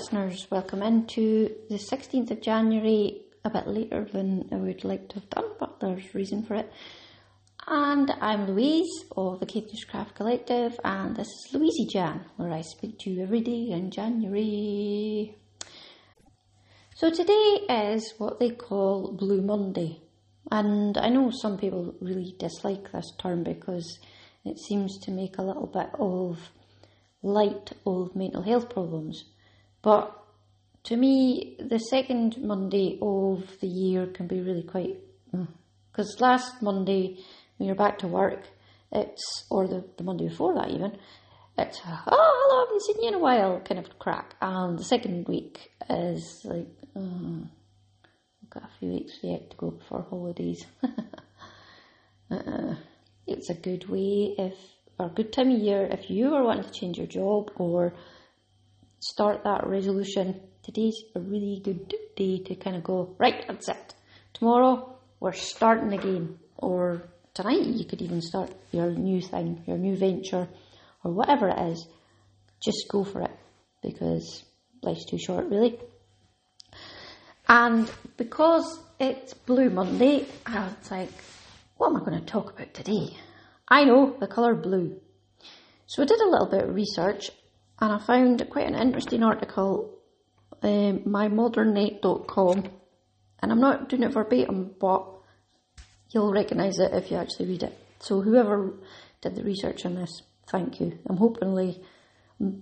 [0.00, 0.46] Listeners.
[0.50, 5.28] Welcome into the 16th of January, a bit later than I would like to have
[5.28, 6.72] done, but there's reason for it.
[7.66, 12.62] And I'm Louise of the Cavendish Craft Collective, and this is Louisey Jan, where I
[12.62, 15.36] speak to you every day in January.
[16.94, 20.00] So today is what they call Blue Monday,
[20.50, 23.98] and I know some people really dislike this term because
[24.46, 26.38] it seems to make a little bit of
[27.22, 29.24] light of mental health problems.
[29.82, 30.16] But
[30.84, 34.96] to me, the second Monday of the year can be really quite.
[35.30, 37.18] Because mm, last Monday,
[37.56, 38.42] when you're back to work,
[38.92, 40.96] it's, or the, the Monday before that even,
[41.56, 44.34] it's, oh, hello, I haven't seen you in a while kind of crack.
[44.40, 47.46] And the second week is like, oh,
[48.42, 50.64] I've got a few weeks yet to go before holidays.
[52.30, 52.74] uh,
[53.26, 54.54] it's a good way if,
[54.98, 57.92] or a good time of year if you are wanting to change your job or
[59.00, 60.40] start that resolution.
[60.62, 63.94] Today's a really good day to kind of go, right, that's it.
[64.34, 66.38] Tomorrow we're starting again.
[66.56, 67.02] Or
[67.34, 70.48] tonight you could even start your new thing, your new venture,
[71.02, 71.86] or whatever it is.
[72.62, 73.36] Just go for it
[73.82, 74.44] because
[74.82, 75.78] life's too short, really.
[77.48, 81.10] And because it's Blue Monday, I was like,
[81.78, 83.16] what am I going to talk about today?
[83.66, 85.00] I know the colour blue.
[85.86, 87.30] So I did a little bit of research
[87.80, 89.98] and I found quite an interesting article,
[90.62, 92.68] um, mymodernnet.com,
[93.42, 95.06] and I'm not doing it verbatim, but
[96.10, 97.78] you'll recognise it if you actually read it.
[98.00, 98.74] So whoever
[99.22, 100.98] did the research on this, thank you.
[101.08, 101.82] I'm hopefully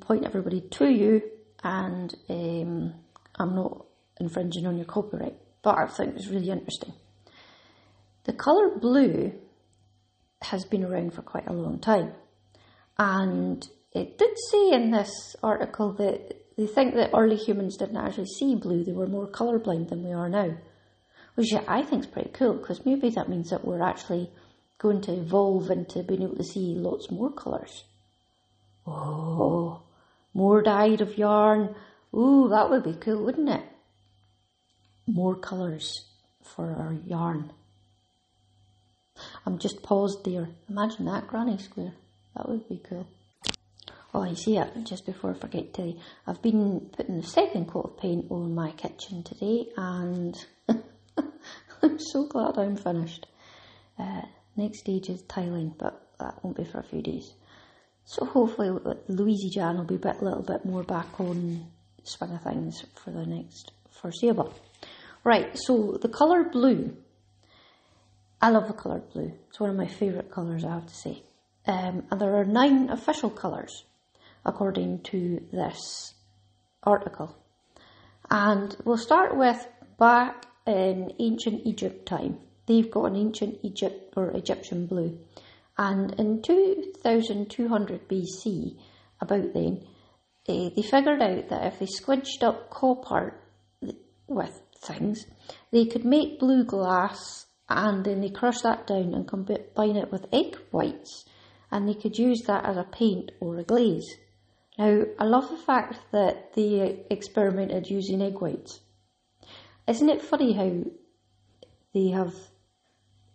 [0.00, 1.22] pointing everybody to you,
[1.62, 2.94] and um,
[3.38, 3.86] I'm not
[4.20, 6.92] infringing on your copyright, but I think it's really interesting.
[8.24, 9.32] The colour blue
[10.42, 12.12] has been around for quite a long time,
[12.98, 13.66] and
[13.96, 18.54] it did say in this article that they think that early humans didn't actually see
[18.54, 20.56] blue, they were more colourblind than we are now.
[21.34, 24.30] Which I think is pretty cool because maybe that means that we're actually
[24.78, 27.84] going to evolve into being able to see lots more colours.
[28.86, 29.82] Oh,
[30.34, 31.74] more dyed of yarn.
[32.14, 33.62] Ooh, that would be cool, wouldn't it?
[35.06, 36.04] More colours
[36.42, 37.52] for our yarn.
[39.46, 40.48] I'm just paused there.
[40.68, 41.92] Imagine that granny square.
[42.34, 43.06] That would be cool.
[44.14, 45.92] Oh, I see it, just before I forget to,
[46.26, 50.34] I've been putting the second coat of paint on my kitchen today and
[51.82, 53.26] I'm so glad I'm finished.
[53.98, 54.22] Uh,
[54.56, 57.34] next stage is tiling, but that won't be for a few days.
[58.04, 58.68] So hopefully
[59.08, 61.66] Louisey Jan will be a little bit more back on
[62.04, 64.54] swing of things for the next foreseeable.
[65.24, 66.96] Right, so the colour blue.
[68.40, 69.32] I love the colour blue.
[69.48, 71.22] It's one of my favourite colours, I have to say.
[71.66, 73.84] Um, and there are nine official colours
[74.46, 76.14] according to this
[76.82, 77.36] article.
[78.30, 79.66] And we'll start with
[79.98, 82.38] back in ancient Egypt time.
[82.66, 85.18] They've got an ancient Egypt or Egyptian blue.
[85.76, 88.78] And in 2200 BC,
[89.20, 89.86] about then,
[90.48, 93.34] uh, they figured out that if they squidged up copper
[94.26, 95.26] with things,
[95.72, 100.32] they could make blue glass and then they crush that down and combine it with
[100.32, 101.24] egg whites
[101.70, 104.06] and they could use that as a paint or a glaze.
[104.78, 108.80] Now, I love the fact that they experimented using egg whites.
[109.88, 110.90] Isn't it funny how
[111.94, 112.34] they have,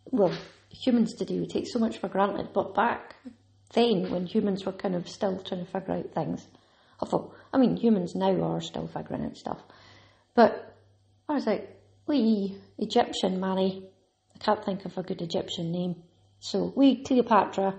[0.06, 0.34] well,
[0.70, 3.16] humans today, we take so much for granted, but back
[3.74, 6.48] then, when humans were kind of still trying to figure out things,
[7.02, 9.62] oh, I thought, I mean, humans now are still figuring out stuff.
[10.36, 10.78] But
[11.28, 13.90] I was like, we Egyptian Manny,
[14.36, 16.04] I can't think of a good Egyptian name.
[16.40, 17.76] So we Cleopatra,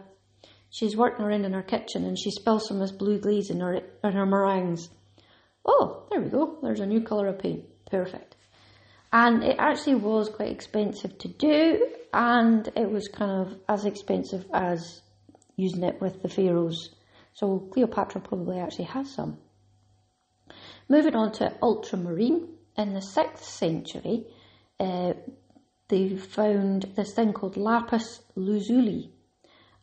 [0.72, 3.60] She's working around in her kitchen and she spills some of this blue glaze in
[3.60, 4.88] her, in her meringues.
[5.66, 6.58] Oh, there we go.
[6.62, 7.64] There's a new colour of paint.
[7.84, 8.36] Perfect.
[9.12, 14.46] And it actually was quite expensive to do and it was kind of as expensive
[14.54, 15.02] as
[15.56, 16.94] using it with the pharaohs.
[17.34, 19.36] So Cleopatra probably actually has some.
[20.88, 22.48] Moving on to ultramarine.
[22.78, 24.24] In the 6th century,
[24.80, 25.12] uh,
[25.88, 29.12] they found this thing called lapis lazuli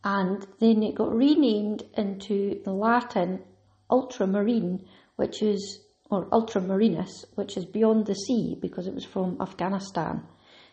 [0.04, 3.42] and then it got renamed into the Latin
[3.90, 4.86] ultramarine,
[5.16, 5.80] which is,
[6.10, 10.22] or ultramarinus, which is beyond the sea because it was from Afghanistan.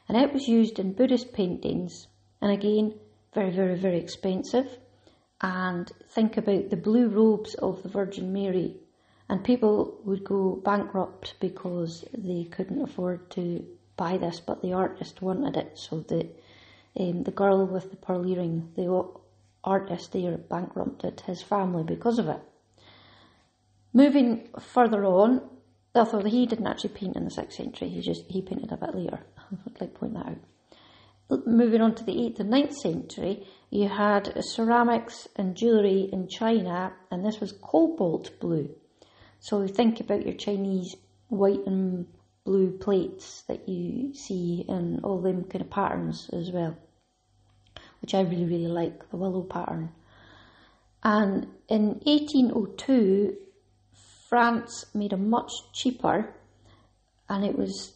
[0.08, 2.08] And it was used in Buddhist paintings,
[2.42, 2.94] and again,
[3.34, 4.78] very, very, very expensive.
[5.42, 8.78] And think about the blue robes of the Virgin Mary,
[9.30, 13.66] and people would go bankrupt because they couldn't afford to
[13.98, 16.40] buy this, but the artist wanted it, so that
[17.00, 19.06] um, the girl with the pearl earring, the
[19.64, 22.40] artist there bankrupted his family because of it.
[23.94, 25.42] Moving further on,
[25.96, 28.96] although he didn't actually paint in the 6th century, he just he painted a bit
[28.96, 29.20] later.
[29.52, 31.46] I'd like to point that out.
[31.46, 36.94] Moving on to the 8th and 9th century, you had ceramics and jewellery in China,
[37.12, 38.70] and this was cobalt blue.
[39.40, 40.96] So think about your Chinese
[41.28, 42.08] white and
[42.46, 46.78] blue plates that you see in all them kind of patterns as well,
[48.02, 49.92] which I really, really like, the willow pattern.
[51.04, 53.36] And in 1802,
[54.30, 56.34] France made a much cheaper,
[57.30, 57.94] and it was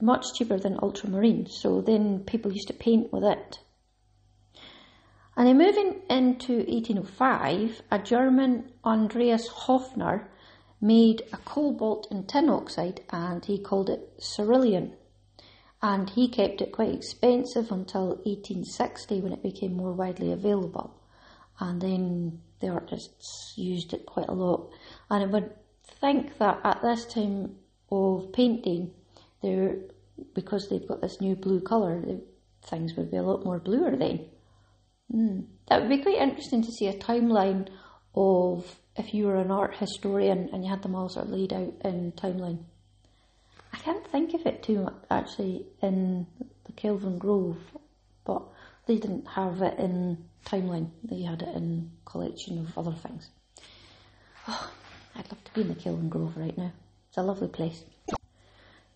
[0.00, 1.46] much cheaper than ultramarine.
[1.46, 3.58] So then people used to paint with it.
[5.36, 10.28] And then moving into 1805, a German Andreas Hofner
[10.80, 14.92] made a cobalt and tin oxide and he called it cerulean.
[15.84, 20.98] And he kept it quite expensive until 1860 when it became more widely available.
[21.60, 24.70] And then the artists used it quite a lot.
[25.10, 25.52] And I would
[26.00, 27.56] think that at this time
[27.92, 28.92] of painting,
[29.42, 29.76] there
[30.34, 32.02] because they've got this new blue colour,
[32.62, 34.24] things would be a lot more bluer then.
[35.14, 35.44] Mm.
[35.68, 37.68] That would be quite interesting to see a timeline
[38.14, 41.52] of if you were an art historian and you had them all sort of laid
[41.52, 42.64] out in timeline.
[43.74, 46.28] I can't think of it too much actually in
[46.64, 47.58] the Kelvingrove,
[48.24, 48.44] but
[48.86, 50.90] they didn't have it in timeline.
[51.02, 53.30] They had it in collection of other things.
[54.46, 54.70] Oh,
[55.16, 56.72] I'd love to be in the Kelvingrove right now.
[57.08, 57.82] It's a lovely place.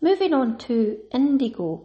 [0.01, 1.85] Moving on to indigo.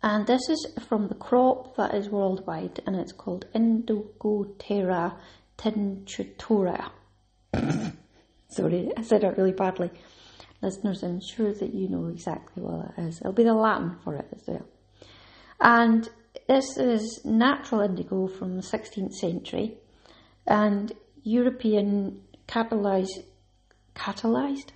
[0.00, 5.16] And this is from the crop that is worldwide and it's called Indigofera
[5.58, 6.90] tinctoria.
[8.50, 9.90] Sorry, I said it really badly.
[10.64, 13.20] Listeners, I'm sure that you know exactly what that is.
[13.20, 14.66] It'll be the Latin for it as well.
[15.60, 16.08] And
[16.48, 19.76] this is natural indigo from the 16th century
[20.46, 23.24] and European catalyzed,
[23.94, 24.70] catalyzed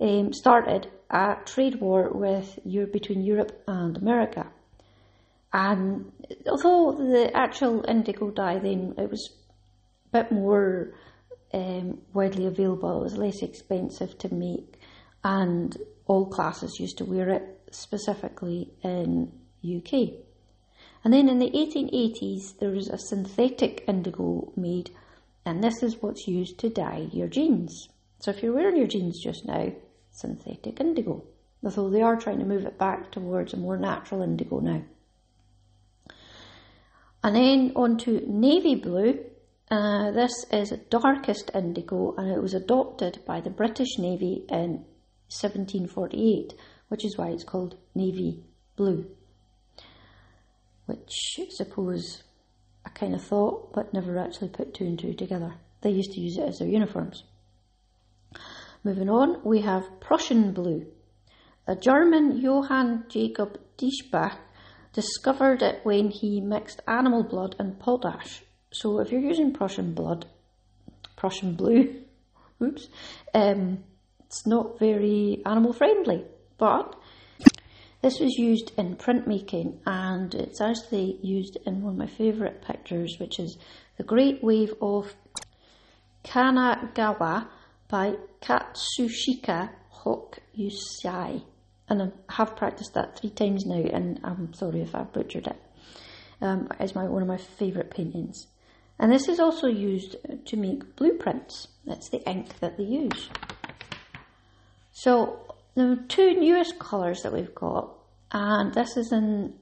[0.00, 2.58] um, started a trade war with
[2.92, 4.46] between Europe and America.
[5.52, 6.12] And
[6.48, 9.32] although the actual indigo dye then it was
[10.06, 10.94] a bit more
[11.54, 14.75] um, widely available, it was less expensive to make,
[15.26, 15.76] and
[16.06, 17.42] all classes used to wear it
[17.72, 20.10] specifically in UK.
[21.02, 24.90] And then in the 1880s, there was a synthetic indigo made,
[25.44, 27.88] and this is what's used to dye your jeans.
[28.20, 29.72] So if you're wearing your jeans just now,
[30.12, 31.24] synthetic indigo,
[31.64, 34.82] although they are trying to move it back towards a more natural indigo now.
[37.24, 39.24] And then on to navy blue.
[39.68, 44.84] Uh, this is darkest indigo and it was adopted by the British Navy in
[45.28, 46.54] 1748,
[46.88, 48.44] which is why it's called navy
[48.76, 49.06] blue.
[50.86, 52.22] Which I suppose
[52.84, 55.54] I kind of thought, but never actually put two and two together.
[55.80, 57.24] They used to use it as their uniforms.
[58.84, 60.86] Moving on, we have Prussian blue.
[61.66, 64.38] A German Johann Jacob Diesbach
[64.92, 68.42] discovered it when he mixed animal blood and potash.
[68.70, 70.26] So if you're using Prussian blood,
[71.16, 72.02] Prussian blue,
[72.62, 72.88] oops,
[73.34, 73.82] um,
[74.26, 76.24] it's not very animal friendly.
[76.58, 76.94] But
[78.02, 83.16] this was used in printmaking and it's actually used in one of my favourite pictures,
[83.18, 83.56] which is
[83.96, 85.14] the Great Wave of
[86.24, 87.46] Kanagawa
[87.88, 91.42] by Katsushika Hokusai.
[91.88, 95.62] And I have practiced that three times now, and I'm sorry if I butchered it.
[96.40, 98.48] Um, it's my, one of my favourite paintings.
[98.98, 100.16] And this is also used
[100.46, 101.68] to make blueprints.
[101.84, 103.28] That's the ink that they use.
[104.98, 105.40] So
[105.74, 107.94] the two newest colours that we've got,
[108.32, 109.52] and this is in,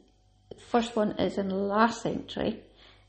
[0.69, 2.62] first one is in last century,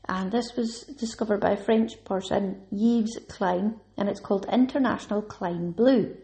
[0.08, 5.70] and this was discovered by a French person, Yves Klein, and it's called International Klein
[5.70, 6.16] Blue.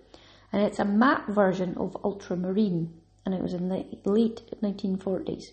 [0.52, 2.94] And it's a matte version of ultramarine,
[3.24, 5.44] and it was in the late 1940s.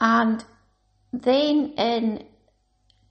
[0.00, 0.44] And
[1.12, 2.24] then in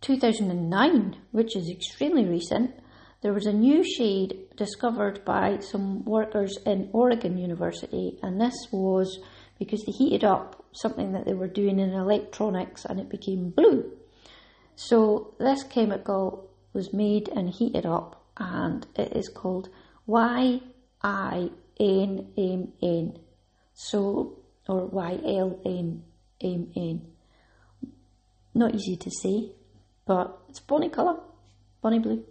[0.01, 2.71] 2009, which is extremely recent,
[3.21, 9.19] there was a new shade discovered by some workers in Oregon University, and this was
[9.59, 13.91] because they heated up something that they were doing in electronics and it became blue.
[14.75, 19.67] So this chemical was made and heated up and it is called
[20.07, 21.11] YINMN.
[23.73, 26.01] So, or YLNMN.
[28.53, 29.51] Not easy to say,
[30.05, 31.19] but it's bonny colour,
[31.81, 32.23] bonny blue.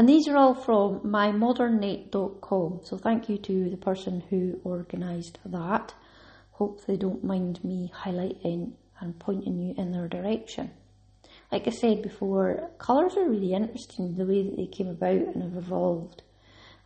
[0.00, 2.80] And these are all from mymodernnet.com.
[2.84, 5.92] So thank you to the person who organised that.
[6.52, 10.70] Hope they don't mind me highlighting and pointing you in their direction.
[11.52, 15.42] like I said before, colours are really interesting, the way that they came about and
[15.42, 16.22] have evolved.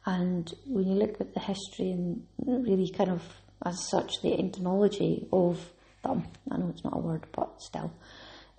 [0.05, 3.23] And when you look at the history and really kind of,
[3.65, 5.61] as such, the etymology of
[6.03, 7.93] them, I know it's not a word, but still,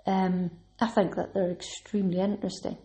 [0.08, 2.78] um, I think that they're extremely interesting.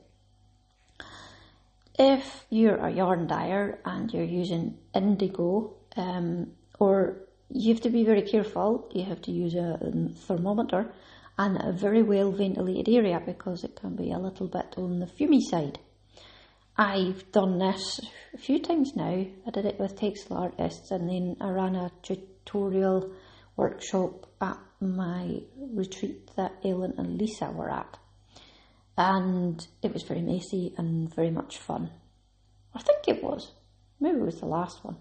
[2.02, 8.04] If you're a yarn dyer and you're using indigo, um, or you have to be
[8.04, 10.94] very careful, you have to use a, a thermometer
[11.36, 15.04] and a very well ventilated area because it can be a little bit on the
[15.04, 15.78] fumy side.
[16.74, 18.00] I've done this
[18.32, 19.26] a few times now.
[19.46, 23.12] I did it with textile artists and then I ran a tutorial
[23.56, 27.98] workshop at my retreat that Ellen and Lisa were at.
[28.96, 31.90] And it was very messy and very much fun.
[32.74, 33.52] I think it was.
[33.98, 34.96] Maybe it was the last one.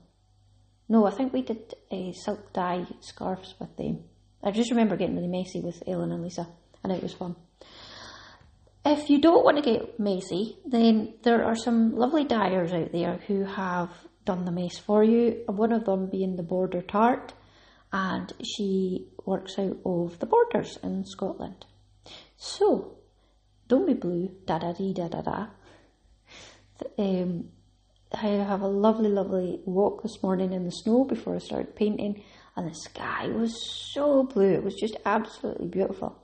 [0.88, 4.04] No, I think we did a silk dye scarves with them.
[4.44, 6.48] I just remember getting really messy with Ellen and Lisa,
[6.84, 7.36] and it was fun.
[8.86, 13.18] If you don't want to get messy, then there are some lovely dyers out there
[13.28, 13.92] who have
[14.26, 15.44] done the mess for you.
[15.48, 17.34] One of them being the Border Tart,
[17.92, 21.66] and she works out of the Borders in Scotland.
[22.38, 22.99] So,
[23.70, 25.48] don't be blue, da da dee da da da.
[26.98, 27.50] Um,
[28.12, 32.24] I have a lovely, lovely walk this morning in the snow before I started painting,
[32.56, 33.54] and the sky was
[33.94, 34.52] so blue.
[34.54, 36.18] It was just absolutely beautiful.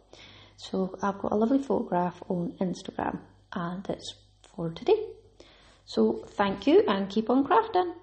[0.58, 3.20] So I've got a lovely photograph on Instagram,
[3.54, 4.16] and it's
[4.56, 5.06] for today.
[5.86, 7.94] So thank you, and keep on crafting.